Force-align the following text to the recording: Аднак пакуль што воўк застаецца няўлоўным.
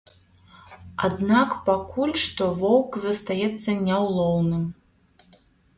Аднак 1.07 1.49
пакуль 1.67 2.15
што 2.23 2.49
воўк 2.63 2.91
застаецца 3.05 3.69
няўлоўным. 3.87 4.65